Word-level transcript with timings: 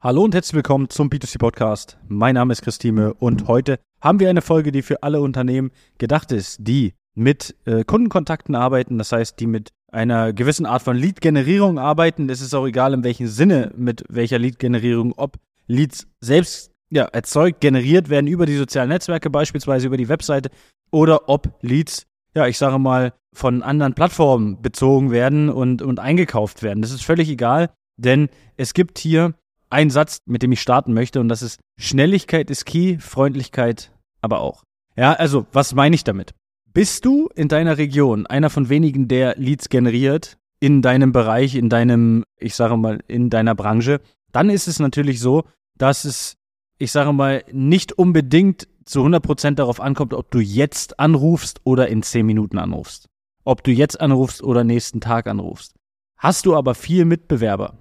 Hallo 0.00 0.22
und 0.22 0.32
herzlich 0.32 0.54
willkommen 0.54 0.88
zum 0.90 1.08
B2C 1.08 1.40
Podcast. 1.40 1.98
Mein 2.06 2.36
Name 2.36 2.52
ist 2.52 2.62
Christine 2.62 3.14
und 3.14 3.48
heute 3.48 3.80
haben 4.00 4.20
wir 4.20 4.30
eine 4.30 4.42
Folge, 4.42 4.70
die 4.70 4.82
für 4.82 5.02
alle 5.02 5.20
Unternehmen 5.20 5.72
gedacht 5.98 6.30
ist, 6.30 6.58
die 6.60 6.94
mit 7.16 7.56
äh, 7.64 7.82
Kundenkontakten 7.82 8.54
arbeiten, 8.54 8.96
das 8.98 9.10
heißt, 9.10 9.40
die 9.40 9.48
mit 9.48 9.72
einer 9.90 10.32
gewissen 10.32 10.66
Art 10.66 10.82
von 10.82 10.96
Lead-Generierung 10.96 11.80
arbeiten. 11.80 12.30
Es 12.30 12.40
ist 12.40 12.54
auch 12.54 12.64
egal, 12.68 12.94
in 12.94 13.02
welchem 13.02 13.26
Sinne, 13.26 13.72
mit 13.76 14.04
welcher 14.08 14.38
Lead-Generierung, 14.38 15.14
ob 15.16 15.36
Leads 15.66 16.06
selbst 16.20 16.70
ja, 16.90 17.06
erzeugt, 17.06 17.60
generiert 17.60 18.08
werden 18.08 18.28
über 18.28 18.46
die 18.46 18.56
sozialen 18.56 18.90
Netzwerke, 18.90 19.30
beispielsweise 19.30 19.88
über 19.88 19.96
die 19.96 20.08
Webseite, 20.08 20.50
oder 20.92 21.28
ob 21.28 21.58
Leads, 21.60 22.06
ja, 22.36 22.46
ich 22.46 22.56
sage 22.56 22.78
mal, 22.78 23.14
von 23.34 23.64
anderen 23.64 23.94
Plattformen 23.94 24.62
bezogen 24.62 25.10
werden 25.10 25.48
und, 25.48 25.82
und 25.82 25.98
eingekauft 25.98 26.62
werden. 26.62 26.82
Das 26.82 26.92
ist 26.92 27.02
völlig 27.02 27.28
egal, 27.28 27.70
denn 27.96 28.28
es 28.56 28.74
gibt 28.74 29.00
hier 29.00 29.34
ein 29.70 29.90
Satz, 29.90 30.18
mit 30.26 30.42
dem 30.42 30.52
ich 30.52 30.60
starten 30.60 30.92
möchte, 30.92 31.20
und 31.20 31.28
das 31.28 31.42
ist 31.42 31.60
Schnelligkeit 31.78 32.50
ist 32.50 32.64
key, 32.64 32.98
Freundlichkeit 32.98 33.92
aber 34.20 34.40
auch. 34.40 34.64
Ja, 34.96 35.12
also, 35.12 35.46
was 35.52 35.74
meine 35.74 35.94
ich 35.94 36.04
damit? 36.04 36.34
Bist 36.72 37.04
du 37.04 37.28
in 37.34 37.48
deiner 37.48 37.78
Region 37.78 38.26
einer 38.26 38.50
von 38.50 38.68
wenigen, 38.68 39.08
der 39.08 39.36
Leads 39.36 39.68
generiert, 39.68 40.38
in 40.60 40.82
deinem 40.82 41.12
Bereich, 41.12 41.54
in 41.54 41.68
deinem, 41.68 42.24
ich 42.36 42.54
sage 42.54 42.76
mal, 42.76 43.00
in 43.06 43.30
deiner 43.30 43.54
Branche, 43.54 44.00
dann 44.32 44.50
ist 44.50 44.68
es 44.68 44.78
natürlich 44.78 45.20
so, 45.20 45.44
dass 45.76 46.04
es, 46.04 46.36
ich 46.78 46.92
sage 46.92 47.12
mal, 47.12 47.44
nicht 47.52 47.92
unbedingt 47.92 48.68
zu 48.84 49.04
100% 49.04 49.54
darauf 49.54 49.80
ankommt, 49.80 50.14
ob 50.14 50.30
du 50.30 50.40
jetzt 50.40 50.98
anrufst 50.98 51.60
oder 51.64 51.88
in 51.88 52.02
10 52.02 52.26
Minuten 52.26 52.58
anrufst. 52.58 53.06
Ob 53.44 53.62
du 53.62 53.70
jetzt 53.70 54.00
anrufst 54.00 54.42
oder 54.42 54.64
nächsten 54.64 55.00
Tag 55.00 55.26
anrufst. 55.26 55.74
Hast 56.16 56.46
du 56.46 56.56
aber 56.56 56.74
viel 56.74 57.04
Mitbewerber, 57.04 57.78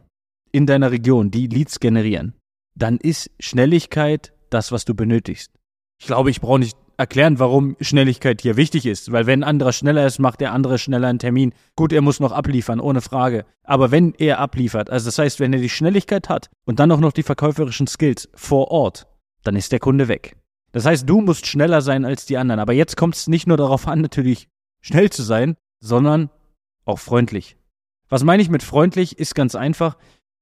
in 0.58 0.66
deiner 0.66 0.92
Region, 0.92 1.30
die 1.30 1.46
Leads 1.46 1.80
generieren, 1.80 2.34
dann 2.76 2.98
ist 2.98 3.30
Schnelligkeit 3.40 4.34
das, 4.50 4.72
was 4.72 4.86
du 4.86 4.96
benötigst. 4.96 5.52
Ich 6.00 6.08
glaube, 6.08 6.32
ich 6.32 6.42
brauche 6.42 6.60
nicht 6.60 6.76
erklären, 6.98 7.38
warum 7.38 7.78
Schnelligkeit 7.80 8.42
hier 8.42 8.58
wichtig 8.58 8.88
ist, 8.88 9.12
weil 9.12 9.28
wenn 9.28 9.44
ein 9.44 9.50
anderer 9.50 9.72
schneller 9.72 10.06
ist, 10.08 10.18
macht 10.18 10.42
der 10.42 10.54
andere 10.54 10.80
schneller 10.80 11.10
einen 11.10 11.20
Termin. 11.20 11.54
Gut, 11.76 11.94
er 11.94 12.02
muss 12.02 12.20
noch 12.20 12.32
abliefern, 12.32 12.80
ohne 12.80 13.02
Frage. 13.02 13.46
Aber 13.64 13.92
wenn 13.92 14.16
er 14.16 14.40
abliefert, 14.40 14.90
also 14.90 15.06
das 15.06 15.20
heißt, 15.20 15.40
wenn 15.40 15.54
er 15.54 15.60
die 15.60 15.70
Schnelligkeit 15.70 16.28
hat 16.28 16.50
und 16.66 16.80
dann 16.80 16.92
auch 16.92 17.00
noch 17.00 17.14
die 17.14 17.24
verkäuferischen 17.24 17.86
Skills 17.86 18.28
vor 18.34 18.72
Ort, 18.72 19.06
dann 19.44 19.56
ist 19.56 19.72
der 19.72 19.80
Kunde 19.80 20.08
weg. 20.08 20.38
Das 20.72 20.86
heißt, 20.86 21.08
du 21.08 21.22
musst 21.22 21.46
schneller 21.46 21.82
sein 21.82 22.04
als 22.04 22.26
die 22.26 22.38
anderen. 22.38 22.60
Aber 22.60 22.74
jetzt 22.74 22.98
kommt 22.98 23.16
es 23.16 23.28
nicht 23.28 23.46
nur 23.46 23.58
darauf 23.58 23.88
an, 23.88 24.02
natürlich 24.02 24.48
schnell 24.82 25.12
zu 25.12 25.22
sein, 25.22 25.56
sondern 25.80 26.32
auch 26.84 27.00
freundlich. 27.00 27.58
Was 28.10 28.24
meine 28.24 28.42
ich 28.42 28.50
mit 28.50 28.64
freundlich, 28.64 29.20
ist 29.20 29.36
ganz 29.36 29.56
einfach. 29.56 29.98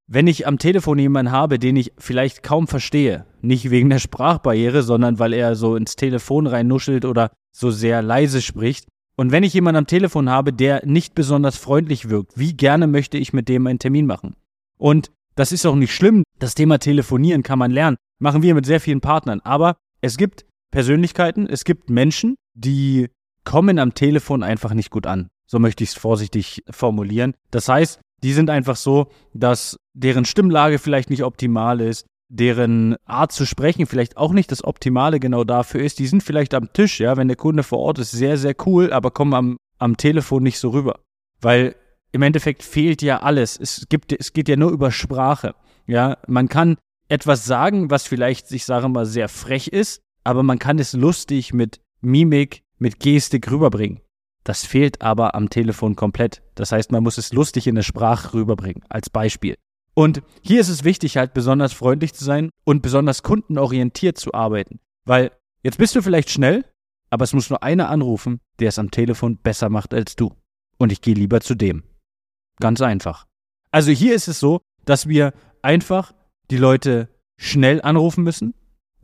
Wenn 0.08 0.28
ich 0.28 0.46
am 0.46 0.60
Telefon 0.60 1.00
jemanden 1.00 1.32
habe, 1.32 1.58
den 1.58 1.76
ich 1.76 1.92
vielleicht 1.98 2.44
kaum 2.44 2.68
verstehe, 2.68 3.26
nicht 3.42 3.72
wegen 3.72 3.90
der 3.90 4.00
Sprachbarriere, 4.00 4.84
sondern 4.84 5.18
weil 5.18 5.34
er 5.34 5.56
so 5.56 5.76
ins 5.76 5.96
Telefon 5.96 6.48
reinnuschelt 6.48 7.06
oder 7.06 7.32
so 7.52 7.72
sehr 7.72 8.02
leise 8.02 8.42
spricht, 8.42 8.88
und 9.16 9.32
wenn 9.32 9.44
ich 9.44 9.54
jemanden 9.54 9.78
am 9.78 9.88
Telefon 9.88 10.30
habe, 10.30 10.52
der 10.52 10.86
nicht 10.86 11.16
besonders 11.16 11.56
freundlich 11.56 12.10
wirkt, 12.10 12.38
wie 12.38 12.54
gerne 12.54 12.86
möchte 12.86 13.18
ich 13.18 13.32
mit 13.32 13.48
dem 13.48 13.66
einen 13.66 13.80
Termin 13.80 14.06
machen? 14.06 14.36
Und 14.78 15.12
das 15.36 15.52
ist 15.52 15.66
auch 15.66 15.76
nicht 15.76 15.94
schlimm. 15.94 16.24
Das 16.40 16.56
Thema 16.56 16.80
Telefonieren 16.80 17.44
kann 17.44 17.60
man 17.60 17.72
lernen. 17.72 17.98
Machen 18.20 18.42
wir 18.42 18.56
mit 18.56 18.66
sehr 18.66 18.82
vielen 18.82 19.02
Partnern. 19.02 19.40
Aber 19.42 19.78
es 20.02 20.18
gibt 20.18 20.46
Persönlichkeiten, 20.72 21.48
es 21.48 21.64
gibt 21.64 21.90
Menschen, 21.90 22.36
die 22.54 23.08
kommen 23.46 23.80
am 23.80 23.94
Telefon 23.94 24.44
einfach 24.44 24.74
nicht 24.74 24.90
gut 24.90 25.08
an. 25.08 25.30
So 25.48 25.60
möchte 25.60 25.84
ich 25.84 25.92
es 25.92 25.96
vorsichtig 25.96 26.64
formulieren. 26.70 27.36
Das 27.52 27.70
heißt, 27.70 28.02
die 28.26 28.34
sind 28.34 28.50
einfach 28.50 28.76
so, 28.76 29.06
dass 29.36 29.78
deren 29.94 30.26
Stimmlage 30.26 30.80
vielleicht 30.80 31.12
nicht 31.12 31.24
optimal 31.24 31.80
ist, 31.80 32.08
deren 32.28 32.96
Art 33.06 33.32
zu 33.32 33.46
sprechen 33.46 33.86
vielleicht 33.86 34.18
auch 34.18 34.34
nicht 34.34 34.52
das 34.52 34.64
Optimale 34.64 35.20
genau 35.20 35.44
dafür 35.44 35.84
ist. 35.84 36.00
Die 36.00 36.08
sind 36.08 36.24
vielleicht 36.24 36.56
am 36.56 36.74
Tisch, 36.74 37.00
ja, 37.00 37.18
wenn 37.18 37.28
der 37.28 37.38
Kunde 37.38 37.62
vor 37.62 37.78
Ort 37.78 38.00
ist, 38.00 38.10
sehr, 38.10 38.38
sehr 38.38 38.56
cool, 38.66 38.92
aber 38.92 39.12
kommen 39.12 39.36
am, 39.36 39.58
am 39.78 39.96
Telefon 39.96 40.42
nicht 40.42 40.58
so 40.58 40.70
rüber. 40.70 41.02
Weil 41.40 41.76
im 42.14 42.24
Endeffekt 42.24 42.64
fehlt 42.64 43.04
ja 43.04 43.22
alles. 43.22 43.60
Es 43.60 43.86
gibt, 43.90 44.12
es 44.12 44.34
geht 44.34 44.50
ja 44.50 44.56
nur 44.56 44.72
über 44.72 44.92
Sprache. 44.92 45.54
Ja, 45.86 46.18
man 46.26 46.50
kann 46.50 46.78
etwas 47.10 47.46
sagen, 47.46 47.92
was 47.92 48.08
vielleicht, 48.08 48.52
ich 48.52 48.66
sage 48.66 48.90
mal, 48.90 49.06
sehr 49.06 49.30
frech 49.30 49.68
ist, 49.68 50.02
aber 50.24 50.42
man 50.42 50.58
kann 50.58 50.80
es 50.80 50.94
lustig 50.94 51.54
mit 51.54 51.80
Mimik, 52.02 52.64
mit 52.80 53.00
Gestik 53.00 53.52
rüberbringen. 53.52 54.02
Das 54.46 54.64
fehlt 54.64 55.02
aber 55.02 55.36
am 55.36 55.50
Telefon 55.50 55.96
komplett. 55.96 56.44
Das 56.54 56.72
heißt, 56.72 56.92
man 56.92 57.04
muss 57.04 57.18
es 57.18 57.34
lustig 57.34 57.66
in 57.68 57.76
der 57.76 57.82
Sprache 57.82 58.34
rüberbringen, 58.34 58.84
als 58.88 59.10
Beispiel. 59.10 59.58
Und 59.96 60.22
hier 60.42 60.62
ist 60.62 60.70
es 60.70 60.84
wichtig, 60.84 61.18
halt 61.18 61.34
besonders 61.34 61.74
freundlich 61.74 62.14
zu 62.14 62.24
sein 62.24 62.52
und 62.64 62.82
besonders 62.82 63.24
kundenorientiert 63.24 64.18
zu 64.18 64.34
arbeiten. 64.34 64.80
Weil 65.04 65.32
jetzt 65.64 65.80
bist 65.80 65.96
du 65.96 66.02
vielleicht 66.02 66.30
schnell, 66.30 66.64
aber 67.10 67.24
es 67.24 67.34
muss 67.34 67.50
nur 67.50 67.64
einer 67.64 67.90
anrufen, 67.90 68.40
der 68.60 68.70
es 68.70 68.78
am 68.78 68.92
Telefon 68.92 69.38
besser 69.38 69.70
macht 69.70 69.94
als 69.94 70.16
du. 70.16 70.36
Und 70.78 70.92
ich 70.92 71.02
gehe 71.02 71.16
lieber 71.16 71.42
zu 71.42 71.56
dem. 71.56 71.84
Ganz 72.60 72.82
einfach. 72.82 73.26
Also 73.72 73.92
hier 73.92 74.14
ist 74.14 74.28
es 74.28 74.40
so, 74.40 74.62
dass 74.86 75.08
wir 75.08 75.34
einfach 75.64 76.14
die 76.52 76.58
Leute 76.58 77.10
schnell 77.38 77.82
anrufen 77.82 78.24
müssen, 78.24 78.54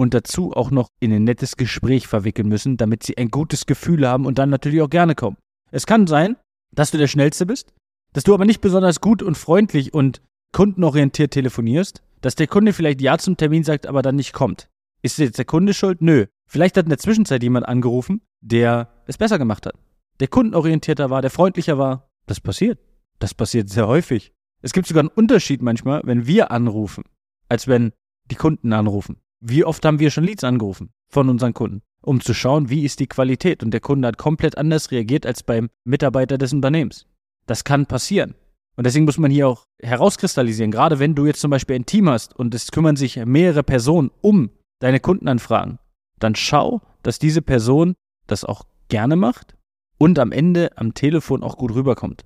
und 0.02 0.14
dazu 0.16 0.54
auch 0.54 0.72
noch 0.72 0.90
in 1.00 1.14
ein 1.14 1.24
nettes 1.24 1.58
Gespräch 1.58 2.08
verwickeln 2.08 2.48
müssen, 2.48 2.76
damit 2.76 3.04
sie 3.04 3.18
ein 3.18 3.30
gutes 3.30 3.68
Gefühl 3.68 4.08
haben 4.08 4.26
und 4.26 4.40
dann 4.40 4.50
natürlich 4.50 4.82
auch 4.82 4.90
gerne 4.90 5.14
kommen. 5.14 5.38
Es 5.72 5.86
kann 5.86 6.08
sein, 6.08 6.38
dass 6.74 6.90
du 6.90 6.98
der 6.98 7.08
Schnellste 7.08 7.46
bist, 7.46 7.74
dass 8.14 8.24
du 8.24 8.34
aber 8.34 8.46
nicht 8.46 8.62
besonders 8.62 9.00
gut 9.00 9.22
und 9.22 9.38
freundlich 9.38 9.94
und 9.94 10.22
kundenorientiert 10.54 11.32
telefonierst, 11.32 12.02
dass 12.22 12.36
der 12.36 12.48
Kunde 12.48 12.74
vielleicht 12.74 13.00
Ja 13.00 13.18
zum 13.20 13.38
Termin 13.38 13.64
sagt, 13.64 13.86
aber 13.86 14.02
dann 14.02 14.16
nicht 14.16 14.34
kommt. 14.34 14.70
Ist 15.04 15.20
jetzt 15.20 15.38
der 15.38 15.46
Kunde 15.46 15.74
schuld? 15.74 16.02
Nö. 16.02 16.26
Vielleicht 16.48 16.78
hat 16.78 16.86
in 16.86 16.90
der 16.90 16.98
Zwischenzeit 16.98 17.44
jemand 17.44 17.68
angerufen, 17.68 18.22
der 18.42 18.90
es 19.06 19.18
besser 19.18 19.38
gemacht 19.38 19.66
hat. 19.66 19.76
Der 20.20 20.28
kundenorientierter 20.28 21.10
war, 21.10 21.22
der 21.22 21.32
freundlicher 21.32 21.78
war. 21.78 22.10
Das 22.26 22.40
passiert. 22.40 22.80
Das 23.20 23.34
passiert 23.34 23.70
sehr 23.70 23.88
häufig. 23.88 24.34
Es 24.62 24.74
gibt 24.74 24.88
sogar 24.88 25.02
einen 25.02 25.10
Unterschied 25.10 25.62
manchmal, 25.62 26.02
wenn 26.06 26.28
wir 26.28 26.52
anrufen, 26.52 27.04
als 27.50 27.68
wenn 27.68 27.94
die 28.30 28.36
Kunden 28.36 28.74
anrufen. 28.74 29.22
Wie 29.44 29.66
oft 29.66 29.84
haben 29.86 30.00
wir 30.00 30.12
schon 30.12 30.24
Leads 30.24 30.44
angerufen 30.44 30.92
von 31.10 31.28
unseren 31.28 31.56
Kunden, 31.56 31.82
um 32.02 32.22
zu 32.22 32.36
schauen, 32.36 32.70
wie 32.70 32.86
ist 32.86 33.00
die 33.00 33.08
Qualität? 33.08 33.64
Und 33.64 33.72
der 33.72 33.82
Kunde 33.82 34.08
hat 34.08 34.20
komplett 34.20 34.56
anders 34.56 34.92
reagiert 34.92 35.26
als 35.26 35.42
beim 35.42 35.70
Mitarbeiter 35.84 36.38
des 36.38 36.54
Unternehmens. 36.54 37.08
Das 37.48 37.64
kann 37.64 37.88
passieren. 37.88 38.36
Und 38.78 38.86
deswegen 38.86 39.06
muss 39.06 39.18
man 39.18 39.32
hier 39.32 39.48
auch 39.48 39.66
herauskristallisieren, 39.82 40.72
gerade 40.72 41.00
wenn 41.00 41.16
du 41.16 41.26
jetzt 41.26 41.42
zum 41.42 41.50
Beispiel 41.50 41.76
ein 41.76 41.88
Team 41.88 42.08
hast 42.08 42.36
und 42.38 42.54
es 42.54 42.72
kümmern 42.72 42.96
sich 42.96 43.18
mehrere 43.26 43.64
Personen 43.64 44.12
um 44.22 44.52
deine 44.80 45.00
Kundenanfragen, 45.00 45.80
dann 46.20 46.36
schau, 46.36 46.82
dass 47.02 47.18
diese 47.18 47.42
Person 47.42 47.96
das 48.28 48.46
auch 48.46 48.64
gerne 48.90 49.16
macht 49.16 49.56
und 49.98 50.20
am 50.20 50.32
Ende 50.32 50.78
am 50.78 50.94
Telefon 50.94 51.42
auch 51.42 51.58
gut 51.58 51.74
rüberkommt. 51.74 52.26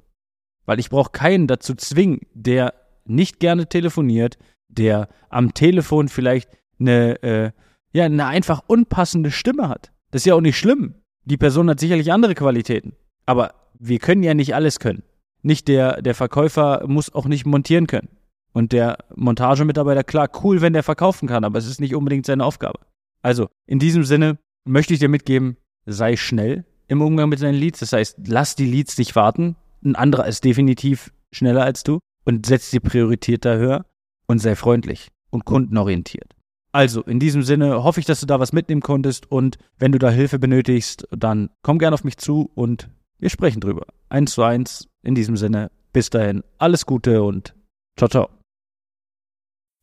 Weil 0.65 0.79
ich 0.79 0.89
brauche 0.89 1.11
keinen 1.11 1.47
dazu 1.47 1.75
zwingen, 1.75 2.21
der 2.33 2.73
nicht 3.05 3.39
gerne 3.39 3.67
telefoniert, 3.67 4.37
der 4.67 5.07
am 5.29 5.53
Telefon 5.53 6.09
vielleicht 6.09 6.49
eine, 6.79 7.23
äh, 7.23 7.51
ja, 7.93 8.05
eine 8.05 8.25
einfach 8.25 8.63
unpassende 8.67 9.31
Stimme 9.31 9.69
hat. 9.69 9.91
Das 10.11 10.21
ist 10.21 10.25
ja 10.25 10.35
auch 10.35 10.41
nicht 10.41 10.57
schlimm. 10.57 10.95
Die 11.25 11.37
Person 11.37 11.69
hat 11.69 11.79
sicherlich 11.79 12.11
andere 12.11 12.35
Qualitäten. 12.35 12.93
Aber 13.25 13.53
wir 13.79 13.99
können 13.99 14.23
ja 14.23 14.33
nicht 14.33 14.55
alles 14.55 14.79
können. 14.79 15.03
Nicht 15.41 15.67
der, 15.67 16.01
der 16.01 16.15
Verkäufer 16.15 16.85
muss 16.87 17.13
auch 17.13 17.25
nicht 17.25 17.45
montieren 17.45 17.87
können. 17.87 18.09
Und 18.53 18.71
der 18.71 18.99
Montagemitarbeiter, 19.15 20.03
klar, 20.03 20.29
cool, 20.43 20.61
wenn 20.61 20.73
der 20.73 20.83
verkaufen 20.83 21.27
kann, 21.27 21.43
aber 21.43 21.59
es 21.59 21.67
ist 21.67 21.81
nicht 21.81 21.93
unbedingt 21.93 22.25
seine 22.25 22.45
Aufgabe. 22.45 22.79
Also, 23.21 23.47
in 23.67 23.79
diesem 23.79 24.03
Sinne 24.03 24.37
möchte 24.63 24.93
ich 24.93 24.99
dir 24.99 25.09
mitgeben, 25.09 25.57
sei 25.85 26.15
schnell 26.15 26.65
im 26.87 27.01
Umgang 27.01 27.29
mit 27.29 27.41
deinen 27.41 27.59
Leads. 27.59 27.79
Das 27.79 27.93
heißt, 27.93 28.19
lass 28.27 28.55
die 28.55 28.65
Leads 28.65 28.95
dich 28.95 29.15
warten. 29.15 29.55
Ein 29.83 29.95
anderer 29.95 30.27
ist 30.27 30.43
definitiv 30.43 31.11
schneller 31.31 31.63
als 31.63 31.83
du 31.83 31.99
und 32.23 32.45
setz 32.45 32.71
die 32.71 32.79
Priorität 32.79 33.45
da 33.45 33.55
höher 33.55 33.85
und 34.27 34.39
sei 34.39 34.55
freundlich 34.55 35.09
und 35.29 35.45
kundenorientiert. 35.45 36.35
Also, 36.75 37.01
in 37.03 37.22
diesem 37.22 37.41
Sinne 37.41 37.85
hoffe 37.85 38.01
ich, 38.01 38.05
dass 38.05 38.19
du 38.19 38.25
da 38.25 38.41
was 38.41 38.51
mitnehmen 38.51 38.81
konntest 38.81 39.31
und 39.31 39.57
wenn 39.79 39.93
du 39.93 39.97
da 39.97 40.09
Hilfe 40.09 40.39
benötigst, 40.39 41.07
dann 41.09 41.49
komm 41.61 41.79
gerne 41.79 41.93
auf 41.93 42.03
mich 42.03 42.17
zu 42.17 42.51
und 42.53 42.89
wir 43.17 43.29
sprechen 43.29 43.61
drüber. 43.61 43.85
Eins 44.09 44.33
zu 44.33 44.43
eins. 44.43 44.89
In 45.01 45.16
diesem 45.16 45.37
Sinne, 45.37 45.72
bis 45.93 46.09
dahin, 46.09 46.43
alles 46.57 46.85
Gute 46.85 47.23
und 47.23 47.55
ciao, 47.97 48.09
ciao. 48.09 48.27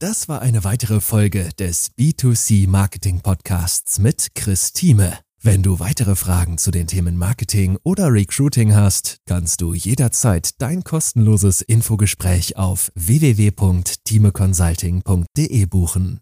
Das 0.01 0.29
war 0.29 0.43
eine 0.43 0.65
weitere 0.65 1.01
Folge 1.01 1.49
des 1.59 1.97
B2C 1.97 2.69
Marketing 2.69 3.23
Podcasts 3.23 3.99
mit 3.99 4.35
Chris 4.35 4.75
Thieme. 4.75 5.19
Wenn 5.41 5.63
du 5.63 5.81
weitere 5.81 6.15
Fragen 6.15 6.59
zu 6.59 6.71
den 6.71 6.89
Themen 6.89 7.17
Marketing 7.17 7.79
oder 7.85 8.13
Recruiting 8.13 8.75
hast, 8.75 9.17
kannst 9.27 9.63
du 9.63 9.73
jederzeit 9.73 10.61
dein 10.61 10.85
kostenloses 10.85 11.63
Infogespräch 11.63 12.59
auf 12.59 12.93
www.timeconsulting.de 12.97 15.65
buchen. 15.65 16.22